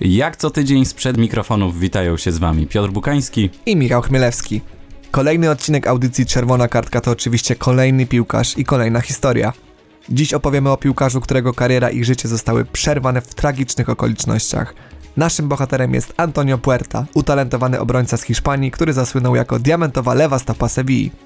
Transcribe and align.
Jak 0.00 0.36
co 0.36 0.50
tydzień 0.50 0.84
sprzed 0.84 1.16
mikrofonów 1.16 1.78
witają 1.78 2.16
się 2.16 2.32
z 2.32 2.38
Wami 2.38 2.66
Piotr 2.66 2.90
Bukański 2.92 3.50
i 3.66 3.76
Michał 3.76 4.02
Chmielewski. 4.02 4.60
Kolejny 5.10 5.50
odcinek 5.50 5.86
audycji 5.86 6.26
Czerwona 6.26 6.68
Kartka 6.68 7.00
to 7.00 7.10
oczywiście 7.10 7.56
kolejny 7.56 8.06
piłkarz 8.06 8.58
i 8.58 8.64
kolejna 8.64 9.00
historia. 9.00 9.52
Dziś 10.08 10.34
opowiemy 10.34 10.70
o 10.70 10.76
piłkarzu, 10.76 11.20
którego 11.20 11.52
kariera 11.52 11.90
i 11.90 12.04
życie 12.04 12.28
zostały 12.28 12.64
przerwane 12.64 13.20
w 13.20 13.34
tragicznych 13.34 13.88
okolicznościach. 13.88 14.74
Naszym 15.16 15.48
bohaterem 15.48 15.94
jest 15.94 16.14
Antonio 16.16 16.58
Puerta, 16.58 17.06
utalentowany 17.14 17.80
obrońca 17.80 18.16
z 18.16 18.22
Hiszpanii, 18.22 18.70
który 18.70 18.92
zasłynął 18.92 19.34
jako 19.34 19.58
diamentowa 19.58 20.14
lewa 20.14 20.38
stopa 20.38 20.68
Sevilla. 20.68 21.25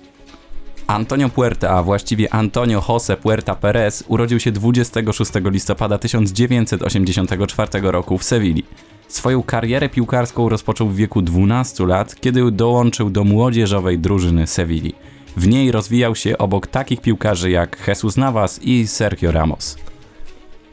Antonio 0.91 1.29
Puerta, 1.29 1.71
a 1.71 1.83
właściwie 1.83 2.35
Antonio 2.35 2.81
José 2.81 3.17
Puerta 3.17 3.55
Perez, 3.55 4.05
urodził 4.09 4.41
się 4.41 4.53
26 4.53 5.33
listopada 5.45 5.99
1984 5.99 7.81
roku 7.83 8.19
w 8.19 8.25
Sewilli. 8.25 8.63
Swoją 9.09 9.43
karierę 9.43 9.89
piłkarską 9.89 10.49
rozpoczął 10.49 10.89
w 10.89 10.97
wieku 10.97 11.23
12 11.23 11.87
lat, 11.87 12.15
kiedy 12.21 12.51
dołączył 12.51 13.11
do 13.11 13.25
młodzieżowej 13.25 13.99
drużyny 13.99 14.47
Sewilli. 14.47 14.95
W 15.37 15.49
niej 15.49 15.73
rozwijał 15.73 16.15
się 16.15 16.39
obok 16.39 16.67
takich 16.67 17.01
piłkarzy 17.01 17.51
jak 17.51 17.89
Jesus 17.89 18.17
Navas 18.17 18.63
i 18.63 18.87
Sergio 18.87 19.33
Ramos. 19.33 19.77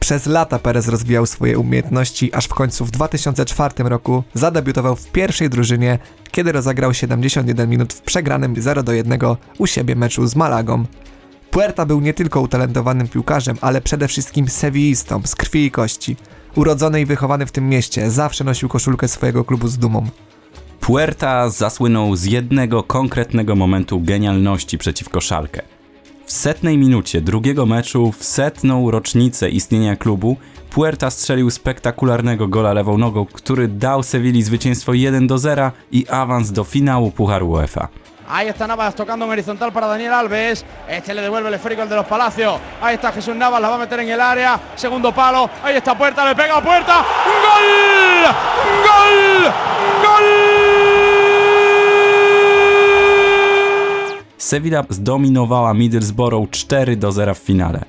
Przez 0.08 0.26
lata 0.26 0.58
Perez 0.58 0.88
rozwijał 0.88 1.26
swoje 1.26 1.58
umiejętności, 1.58 2.34
aż 2.34 2.44
w 2.44 2.54
końcu 2.54 2.84
w 2.84 2.90
2004 2.90 3.74
roku 3.78 4.22
zadebiutował 4.34 4.96
w 4.96 5.12
pierwszej 5.12 5.50
drużynie, 5.50 5.98
kiedy 6.30 6.52
rozegrał 6.52 6.94
71 6.94 7.70
minut 7.70 7.92
w 7.92 8.00
przegranym 8.00 8.62
0 8.62 8.82
do 8.82 8.92
1 8.92 9.20
u 9.58 9.66
siebie 9.66 9.96
meczu 9.96 10.26
z 10.26 10.36
Malagą. 10.36 10.84
Puerta 11.50 11.86
był 11.86 12.00
nie 12.00 12.14
tylko 12.14 12.40
utalentowanym 12.40 13.08
piłkarzem, 13.08 13.56
ale 13.60 13.80
przede 13.80 14.08
wszystkim 14.08 14.48
sewillistą 14.48 15.22
z 15.24 15.34
krwi 15.34 15.64
i 15.64 15.70
kości. 15.70 16.16
Urodzony 16.56 17.00
i 17.00 17.06
wychowany 17.06 17.46
w 17.46 17.52
tym 17.52 17.68
mieście, 17.68 18.10
zawsze 18.10 18.44
nosił 18.44 18.68
koszulkę 18.68 19.08
swojego 19.08 19.44
klubu 19.44 19.68
z 19.68 19.78
dumą. 19.78 20.06
Puerta 20.80 21.50
zasłynął 21.50 22.16
z 22.16 22.24
jednego 22.24 22.82
konkretnego 22.82 23.56
momentu 23.56 24.00
genialności 24.00 24.78
przeciwko 24.78 25.20
Szalkę– 25.20 25.62
w 26.28 26.32
setnej 26.32 26.78
minucie 26.78 27.20
drugiego 27.20 27.66
meczu, 27.66 28.12
w 28.12 28.24
setną 28.24 28.90
rocznicę 28.90 29.48
istnienia 29.48 29.96
klubu, 29.96 30.36
Puerta 30.70 31.10
strzelił 31.10 31.50
spektakularnego 31.50 32.48
gola 32.48 32.72
lewą 32.72 32.98
nogą, 32.98 33.26
który 33.26 33.68
dał 33.68 34.02
Sewilli 34.02 34.42
zwycięstwo 34.42 34.94
1 34.94 35.26
do 35.26 35.38
0 35.38 35.70
i 35.92 36.06
awans 36.08 36.52
do 36.52 36.64
finału 36.64 37.10
Pucharu 37.10 37.50
UEFA. 37.50 37.88
Ahí 38.30 38.48
está 38.48 38.66
Navas 38.66 38.94
tocando 38.94 39.24
en 39.24 39.30
horizontal 39.30 39.72
para 39.72 39.86
Daniel 39.86 40.12
Alves. 40.12 40.62
Este 40.86 41.14
le 41.14 41.22
devuelve 41.22 41.48
el 41.48 41.54
esférico 41.54 41.80
al 41.80 41.88
de 41.88 41.96
los 41.96 42.04
Palacios. 42.04 42.60
Ahí 42.82 42.96
está 42.96 43.10
Jesús 43.10 43.34
Navas, 43.34 43.58
la 43.62 43.70
va 43.70 43.76
a 43.76 43.78
meter 43.78 44.00
en 44.00 44.10
el 44.10 44.20
área. 44.20 44.60
Segundo 44.76 45.12
palo. 45.12 45.48
Ahí 45.62 45.76
está 45.76 45.96
Puerta, 45.96 46.26
le 46.28 46.34
pega 46.34 46.58
a 46.58 46.62
Puerta. 46.62 47.04
¡Gol! 47.24 48.34
¡Gol! 48.84 49.52
¡Gol! 50.02 50.57
Sevilla 54.48 54.84
zdominowała 54.90 55.74
Middlesbrough 55.74 56.50
4 56.50 56.96
do 56.96 57.12
0 57.12 57.34
w 57.34 57.38
finale. 57.38 57.84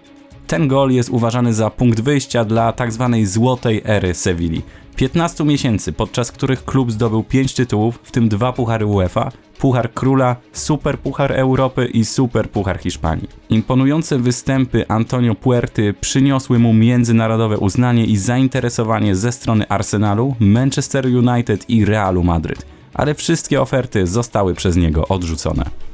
Ten 0.47 0.67
gol 0.67 0.91
jest 0.91 1.09
uważany 1.09 1.53
za 1.53 1.69
punkt 1.69 2.01
wyjścia 2.01 2.45
dla 2.45 2.73
tzw. 2.73 3.09
Tak 3.11 3.27
złotej 3.27 3.81
ery 3.85 4.13
Sevilli. 4.13 4.61
15 4.95 5.43
miesięcy, 5.43 5.93
podczas 5.93 6.31
których 6.31 6.65
klub 6.65 6.91
zdobył 6.91 7.23
5 7.23 7.53
tytułów, 7.53 7.99
w 8.03 8.11
tym 8.11 8.29
dwa 8.29 8.53
puchary 8.53 8.85
UEFA, 8.85 9.31
Puchar 9.59 9.93
Króla, 9.93 10.35
Super 10.53 10.99
Puchar 10.99 11.31
Europy 11.31 11.85
i 11.85 12.05
Super 12.05 12.49
Puchar 12.49 12.79
Hiszpanii. 12.79 13.27
Imponujące 13.49 14.17
występy 14.17 14.87
Antonio 14.87 15.35
Puerty 15.35 15.93
przyniosły 16.01 16.59
mu 16.59 16.73
międzynarodowe 16.73 17.57
uznanie 17.57 18.05
i 18.05 18.17
zainteresowanie 18.17 19.15
ze 19.15 19.31
strony 19.31 19.67
Arsenalu, 19.67 20.35
Manchester 20.39 21.05
United 21.05 21.69
i 21.69 21.85
Realu 21.85 22.23
Madryt, 22.23 22.65
ale 22.93 23.15
wszystkie 23.15 23.61
oferty 23.61 24.07
zostały 24.07 24.53
przez 24.53 24.77
niego 24.77 25.07
odrzucone. 25.07 25.88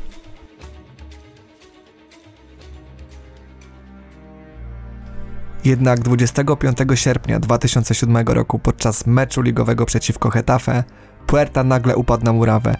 Jednak 5.65 5.99
25 5.99 6.77
sierpnia 6.95 7.39
2007 7.39 8.17
roku 8.27 8.59
podczas 8.59 9.07
meczu 9.07 9.41
ligowego 9.41 9.85
przeciwko 9.85 10.29
Hetafe 10.29 10.83
Puerta 11.27 11.63
nagle 11.63 11.95
upadł 11.95 12.25
na 12.25 12.33
murawę. 12.33 12.75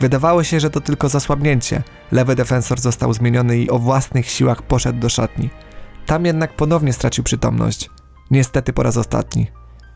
Wydawało 0.00 0.44
się, 0.44 0.60
że 0.60 0.70
to 0.70 0.80
tylko 0.80 1.08
zasłabnięcie. 1.08 1.82
Lewy 2.12 2.34
defensor 2.34 2.80
został 2.80 3.12
zmieniony 3.12 3.58
i 3.58 3.70
o 3.70 3.78
własnych 3.78 4.30
siłach 4.30 4.62
poszedł 4.62 4.98
do 4.98 5.08
szatni. 5.08 5.50
Tam 6.06 6.24
jednak 6.24 6.56
ponownie 6.56 6.92
stracił 6.92 7.24
przytomność. 7.24 7.90
Niestety 8.30 8.72
po 8.72 8.82
raz 8.82 8.96
ostatni. 8.96 9.46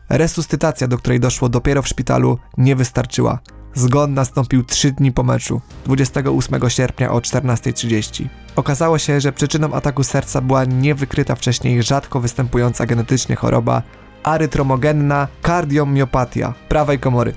Resuscytacja, 0.09 0.87
do 0.87 0.97
której 0.97 1.19
doszło 1.19 1.49
dopiero 1.49 1.81
w 1.81 1.87
szpitalu, 1.87 2.37
nie 2.57 2.75
wystarczyła. 2.75 3.39
Zgon 3.73 4.13
nastąpił 4.13 4.63
3 4.63 4.91
dni 4.91 5.11
po 5.11 5.23
meczu, 5.23 5.61
28 5.85 6.69
sierpnia 6.69 7.11
o 7.11 7.19
14.30. 7.19 8.27
Okazało 8.55 8.97
się, 8.97 9.21
że 9.21 9.31
przyczyną 9.31 9.73
ataku 9.73 10.03
serca 10.03 10.41
była 10.41 10.65
niewykryta 10.65 11.35
wcześniej 11.35 11.83
rzadko 11.83 12.19
występująca 12.19 12.85
genetycznie 12.85 13.35
choroba 13.35 13.83
arytromogenna 14.23 15.27
kardiomiopatia 15.41 16.53
prawej 16.69 16.99
komory. 16.99 17.33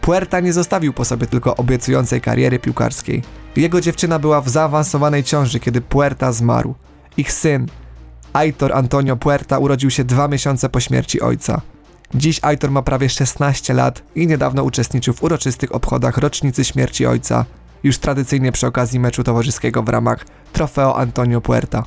Puerta 0.00 0.40
nie 0.40 0.52
zostawił 0.52 0.92
po 0.92 1.04
sobie 1.04 1.26
tylko 1.26 1.56
obiecującej 1.56 2.20
kariery 2.20 2.58
piłkarskiej. 2.58 3.22
Jego 3.56 3.80
dziewczyna 3.80 4.18
była 4.18 4.40
w 4.40 4.48
zaawansowanej 4.48 5.24
ciąży, 5.24 5.60
kiedy 5.60 5.80
Puerta 5.80 6.32
zmarł. 6.32 6.74
Ich 7.16 7.32
syn, 7.32 7.66
Aitor 8.32 8.72
Antonio 8.72 9.16
Puerta, 9.16 9.58
urodził 9.58 9.90
się 9.90 10.04
dwa 10.04 10.28
miesiące 10.28 10.68
po 10.68 10.80
śmierci 10.80 11.20
ojca. 11.20 11.60
Dziś 12.14 12.38
Aitor 12.42 12.70
ma 12.70 12.82
prawie 12.82 13.08
16 13.08 13.74
lat 13.74 14.02
i 14.14 14.26
niedawno 14.26 14.62
uczestniczył 14.62 15.14
w 15.14 15.22
uroczystych 15.22 15.74
obchodach 15.74 16.18
rocznicy 16.18 16.64
śmierci 16.64 17.06
ojca, 17.06 17.44
już 17.82 17.98
tradycyjnie 17.98 18.52
przy 18.52 18.66
okazji 18.66 19.00
meczu 19.00 19.24
towarzyskiego 19.24 19.82
w 19.82 19.88
ramach 19.88 20.26
Trofeo 20.52 20.96
Antonio 20.98 21.40
Puerta. 21.40 21.84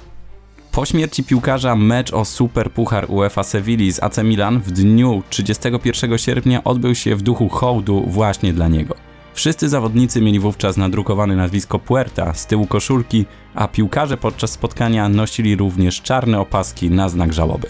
Po 0.71 0.85
śmierci 0.85 1.23
piłkarza 1.23 1.75
mecz 1.75 2.13
o 2.13 2.25
Super 2.25 2.71
Puchar 2.71 3.05
UEFA 3.09 3.43
Sevilli 3.43 3.91
z 3.91 4.03
AC 4.03 4.17
Milan 4.17 4.59
w 4.59 4.71
dniu 4.71 5.23
31 5.29 6.17
sierpnia 6.17 6.63
odbył 6.63 6.95
się 6.95 7.15
w 7.15 7.21
duchu 7.21 7.49
hołdu 7.49 8.03
właśnie 8.07 8.53
dla 8.53 8.67
niego. 8.67 8.95
Wszyscy 9.33 9.69
zawodnicy 9.69 10.21
mieli 10.21 10.39
wówczas 10.39 10.77
nadrukowane 10.77 11.35
nazwisko 11.35 11.79
Puerta 11.79 12.33
z 12.33 12.47
tyłu 12.47 12.67
koszulki, 12.67 13.25
a 13.55 13.67
piłkarze 13.67 14.17
podczas 14.17 14.51
spotkania 14.51 15.09
nosili 15.09 15.55
również 15.55 16.01
czarne 16.01 16.39
opaski 16.39 16.91
na 16.91 17.09
znak 17.09 17.33
żałoby. 17.33 17.67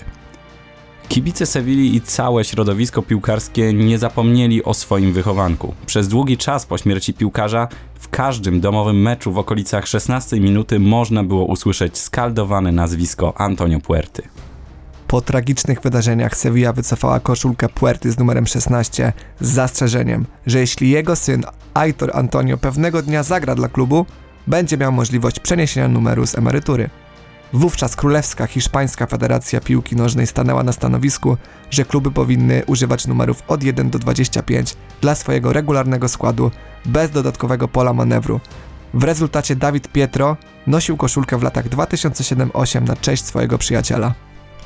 Kibice 1.09 1.45
Sewilli 1.45 1.95
i 1.95 2.01
całe 2.01 2.43
środowisko 2.43 3.01
piłkarskie 3.01 3.73
nie 3.73 3.97
zapomnieli 3.97 4.63
o 4.63 4.73
swoim 4.73 5.13
wychowanku. 5.13 5.73
Przez 5.85 6.07
długi 6.07 6.37
czas 6.37 6.65
po 6.65 6.77
śmierci 6.77 7.13
piłkarza 7.13 7.67
w 7.99 8.09
każdym 8.09 8.61
domowym 8.61 9.01
meczu 9.01 9.31
w 9.31 9.37
okolicach 9.37 9.87
16 9.87 10.39
minuty 10.39 10.79
można 10.79 11.23
było 11.23 11.45
usłyszeć 11.45 11.97
skaldowane 11.97 12.71
nazwisko 12.71 13.33
Antonio 13.37 13.79
Puerty. 13.79 14.23
Po 15.07 15.21
tragicznych 15.21 15.81
wydarzeniach 15.81 16.37
Sevilla 16.37 16.73
wycofała 16.73 17.19
koszulkę 17.19 17.69
Puerty 17.69 18.11
z 18.11 18.19
numerem 18.19 18.47
16 18.47 19.13
z 19.41 19.49
zastrzeżeniem, 19.49 20.25
że 20.45 20.59
jeśli 20.59 20.89
jego 20.89 21.15
syn 21.15 21.43
Aitor 21.73 22.11
Antonio 22.13 22.57
pewnego 22.57 23.01
dnia 23.01 23.23
zagra 23.23 23.55
dla 23.55 23.67
klubu, 23.69 24.05
będzie 24.47 24.77
miał 24.77 24.91
możliwość 24.91 25.39
przeniesienia 25.39 25.87
numeru 25.87 26.27
z 26.27 26.37
emerytury. 26.37 26.89
Wówczas 27.53 27.95
Królewska 27.95 28.47
Hiszpańska 28.47 29.05
Federacja 29.05 29.61
Piłki 29.61 29.95
Nożnej 29.95 30.27
stanęła 30.27 30.63
na 30.63 30.71
stanowisku, 30.71 31.37
że 31.69 31.85
kluby 31.85 32.11
powinny 32.11 32.63
używać 32.67 33.07
numerów 33.07 33.43
od 33.47 33.63
1 33.63 33.89
do 33.89 33.99
25 33.99 34.75
dla 35.01 35.15
swojego 35.15 35.53
regularnego 35.53 36.07
składu 36.07 36.51
bez 36.85 37.11
dodatkowego 37.11 37.67
pola 37.67 37.93
manewru. 37.93 38.39
W 38.93 39.03
rezultacie 39.03 39.55
Dawid 39.55 39.87
Pietro 39.87 40.37
nosił 40.67 40.97
koszulkę 40.97 41.37
w 41.37 41.43
latach 41.43 41.69
2007-8 41.69 42.81
na 42.81 42.95
cześć 42.95 43.25
swojego 43.25 43.57
przyjaciela. 43.57 44.13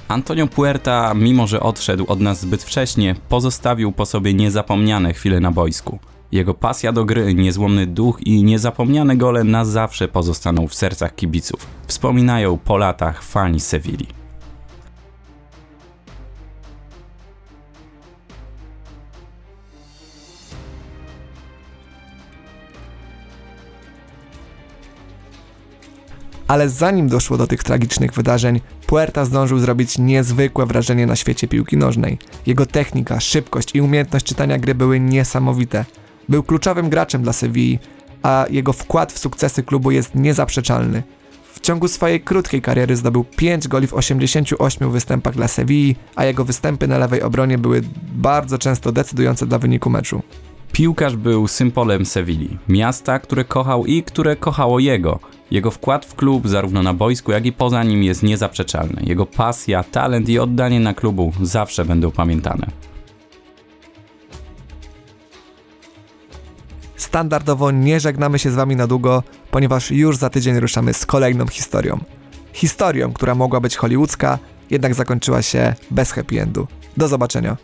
Antonio 0.07 0.47
Puerta, 0.47 1.13
mimo 1.13 1.47
że 1.47 1.59
odszedł 1.59 2.06
od 2.07 2.19
nas 2.19 2.41
zbyt 2.41 2.63
wcześnie, 2.63 3.15
pozostawił 3.29 3.91
po 3.91 4.06
sobie 4.06 4.33
niezapomniane 4.33 5.13
chwile 5.13 5.39
na 5.39 5.51
boisku. 5.51 6.00
Jego 6.33 6.53
pasja 6.53 6.91
do 6.91 7.06
gry, 7.06 7.33
niezłomny 7.33 7.88
duch 7.88 8.21
i 8.21 8.44
niezapomniane 8.44 9.18
gole 9.18 9.44
na 9.44 9.65
zawsze 9.65 10.07
pozostaną 10.07 10.68
w 10.68 10.75
sercach 10.75 11.15
kibiców. 11.15 11.68
Wspominają 11.88 12.57
po 12.57 12.77
latach 12.77 13.24
fani 13.24 13.59
Sewilli. 13.59 14.07
Ale 26.47 26.69
zanim 26.69 27.07
doszło 27.07 27.38
do 27.38 27.47
tych 27.47 27.63
tragicznych 27.63 28.13
wydarzeń, 28.13 28.62
Puerta 28.88 29.25
zdążył 29.25 29.59
zrobić 29.59 29.97
niezwykłe 29.97 30.65
wrażenie 30.65 31.06
na 31.06 31.15
świecie 31.15 31.47
piłki 31.47 31.77
nożnej. 31.77 32.18
Jego 32.45 32.65
technika, 32.65 33.19
szybkość 33.19 33.75
i 33.75 33.81
umiejętność 33.81 34.25
czytania 34.25 34.57
gry 34.57 34.75
były 34.75 35.00
niesamowite. 35.00 35.86
Był 36.30 36.44
kluczowym 36.44 36.90
graczem 36.90 37.24
dla 37.24 37.34
Sewilli, 37.34 37.80
a 38.24 38.46
jego 38.50 38.74
wkład 38.74 39.14
w 39.14 39.20
sukcesy 39.20 39.64
klubu 39.64 39.92
jest 39.92 40.16
niezaprzeczalny. 40.16 41.04
W 41.54 41.60
ciągu 41.60 41.88
swojej 41.88 42.22
krótkiej 42.22 42.62
kariery 42.62 42.96
zdobył 42.96 43.24
5 43.24 43.68
goli 43.68 43.88
w 43.88 43.94
88 43.94 44.92
występach 44.92 45.34
dla 45.34 45.48
Sewilli, 45.48 45.96
a 46.16 46.25
jego 46.25 46.46
występy 46.46 46.88
na 46.88 46.98
lewej 46.98 47.22
obronie 47.22 47.58
były 47.58 47.81
bardzo 48.16 48.58
często 48.58 48.92
decydujące 48.92 49.46
dla 49.46 49.60
wyniku 49.60 49.90
meczu. 49.90 50.22
Piłkarz 50.72 51.16
był 51.16 51.48
symbolem 51.48 52.06
Sewilli, 52.06 52.58
miasta, 52.70 53.20
które 53.20 53.46
kochał 53.46 53.86
i 53.86 54.04
które 54.04 54.36
kochało 54.36 54.80
jego. 54.80 55.20
Jego 55.52 55.72
wkład 55.72 56.06
w 56.06 56.16
klub, 56.16 56.48
zarówno 56.48 56.84
na 56.84 56.94
boisku, 56.94 57.31
jak 57.31 57.46
i 57.46 57.52
poza 57.52 57.84
nim, 57.84 58.04
jest 58.04 58.24
niezaprzeczalny. 58.24 59.02
Jego 59.04 59.25
pasja, 59.25 59.84
talent 59.84 60.30
i 60.30 60.40
oddanie 60.40 60.80
na 60.80 60.94
klubu 60.94 61.31
zawsze 61.42 61.86
będą 61.86 62.12
pamiętane. 62.12 62.68
Standardowo 67.13 67.71
nie 67.71 68.00
żegnamy 68.00 68.39
się 68.39 68.51
z 68.51 68.56
Wami 68.56 68.75
na 68.75 68.88
długo, 68.88 69.24
ponieważ 69.51 69.92
już 69.92 70.18
za 70.18 70.30
tydzień 70.30 70.60
ruszamy 70.60 70.94
z 70.94 71.06
kolejną 71.06 71.48
historią. 71.48 72.00
Historią, 72.54 73.13
która 73.13 73.36
mogła 73.36 73.60
być 73.60 73.75
hollywoodzka, 73.75 74.39
jednak 74.69 74.94
zakończyła 74.94 75.42
się 75.42 75.74
bez 75.92 76.12
happy 76.12 76.42
endu. 76.42 76.68
Do 76.98 77.07
zobaczenia. 77.07 77.57